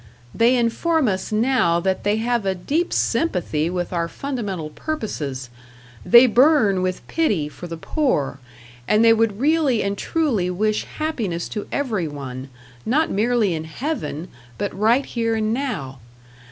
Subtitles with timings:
[0.33, 5.51] They inform us now that they have a deep sympathy with our fundamental purposes;
[6.03, 8.39] they burn with pity for the poor,
[8.87, 12.49] and they would really and truly wish happiness to everyone,
[12.83, 15.99] not merely in Heaven, but right here and now.